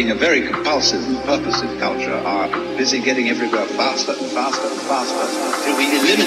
being 0.00 0.12
a 0.12 0.14
very 0.14 0.40
compulsive 0.40 1.06
and 1.08 1.18
purposive 1.24 1.78
culture, 1.78 2.14
are 2.24 2.48
busy 2.78 3.02
getting 3.02 3.28
everywhere 3.28 3.66
faster 3.66 4.12
and 4.12 4.30
faster 4.30 4.66
and 4.66 4.80
faster 4.88 5.64
till 5.66 5.76
we 5.76 5.84
eliminate. 5.94 6.20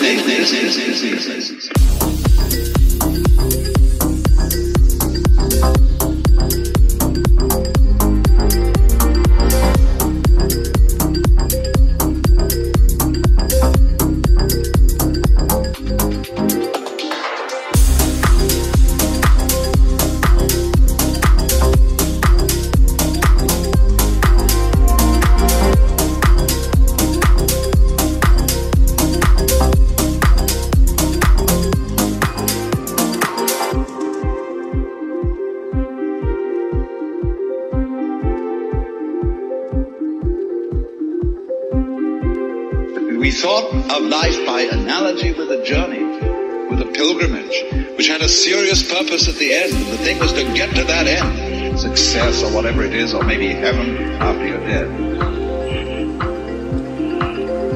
Purpose 49.14 49.28
at 49.28 49.36
the 49.36 49.54
end. 49.54 49.74
The 49.91 49.98
thing 49.98 50.20
was 50.20 50.34
to 50.34 50.44
get 50.54 50.76
to 50.76 50.84
that 50.86 51.08
end. 51.08 51.80
Success 51.80 52.44
or 52.44 52.54
whatever 52.54 52.84
it 52.84 52.94
is, 52.94 53.14
or 53.14 53.24
maybe 53.24 53.48
heaven 53.48 53.98
after 54.22 54.48
you're 54.48 54.60
dead. 54.60 54.88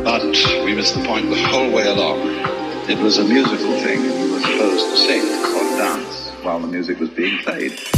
But 0.04 0.24
we 0.66 0.74
missed 0.74 0.96
the 0.96 1.06
point 1.06 1.30
the 1.30 1.44
whole 1.44 1.72
way 1.72 1.88
along. 1.88 2.20
It 2.90 2.98
was 3.00 3.18
a 3.18 3.24
musical 3.24 3.80
thing. 3.82 4.04
You 4.04 4.34
were 4.34 4.40
supposed 4.40 4.90
to 4.90 4.98
sing 4.98 5.24
or 5.24 5.78
dance 5.78 6.30
while 6.44 6.60
the 6.60 6.68
music 6.68 7.00
was 7.00 7.10
being 7.10 7.38
played. 7.44 7.97